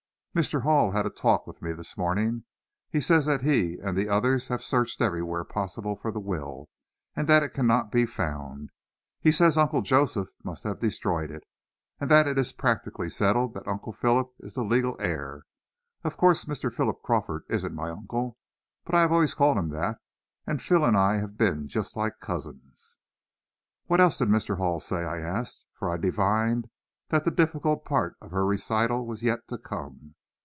"Mr. 0.33 0.61
Hall 0.61 0.91
had 0.91 1.05
a 1.05 1.09
talk 1.09 1.45
with 1.45 1.61
me 1.61 1.73
this 1.73 1.97
morning. 1.97 2.41
He 2.89 3.01
says 3.01 3.25
that 3.25 3.41
he 3.41 3.77
and 3.83 3.97
the 3.97 4.07
others 4.07 4.47
have 4.47 4.63
searched 4.63 5.01
everywhere 5.01 5.43
possible 5.43 5.97
for 5.97 6.09
the 6.09 6.21
will, 6.21 6.69
and 7.13 7.29
it 7.29 7.53
cannot 7.53 7.91
be 7.91 8.05
found. 8.05 8.69
He 9.19 9.29
says 9.29 9.57
Uncle 9.57 9.81
Joseph 9.81 10.29
must 10.41 10.63
have 10.63 10.79
destroyed 10.79 11.31
it, 11.31 11.43
and 11.99 12.09
that 12.09 12.27
it 12.27 12.37
is 12.39 12.53
practically 12.53 13.09
settled 13.09 13.53
that 13.55 13.67
Uncle 13.67 13.91
Philip 13.91 14.31
is 14.39 14.53
the 14.53 14.63
legal 14.63 14.95
heir. 15.01 15.41
Of 16.01 16.15
course, 16.15 16.45
Mr. 16.45 16.71
Philip 16.73 17.01
Crawford 17.03 17.43
isn't 17.49 17.75
my 17.75 17.89
uncle, 17.89 18.37
but 18.85 18.95
I 18.95 19.01
have 19.01 19.11
always 19.11 19.33
called 19.33 19.57
him 19.57 19.67
that, 19.71 19.97
and 20.47 20.61
Phil 20.61 20.85
and 20.85 20.95
I 20.95 21.17
have 21.17 21.35
been 21.37 21.67
just 21.67 21.97
like 21.97 22.21
cousins." 22.21 22.97
"What 23.87 23.99
else 23.99 24.19
did 24.19 24.29
Mr. 24.29 24.55
Hall 24.55 24.79
say?" 24.79 25.03
I 25.03 25.19
asked, 25.19 25.65
for 25.73 25.91
I 25.93 25.97
divined 25.97 26.69
that 27.09 27.25
the 27.25 27.31
difficult 27.31 27.83
part 27.83 28.15
of 28.21 28.31
her 28.31 28.45
recital 28.45 29.05
was 29.05 29.23
yet 29.23 29.45
to 29.49 29.57
come. 29.57 30.15